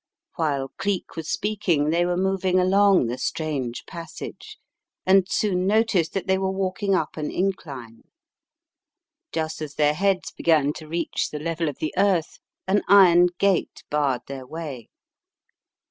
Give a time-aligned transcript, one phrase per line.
[0.35, 4.57] While Cleek was speaking they were moving along the strange passage
[5.05, 8.01] and soon noticed that they were walking up an incline.
[9.31, 13.83] Just as their heads began to reach the level of the earth, an iron gate
[13.91, 14.89] barred thei* way.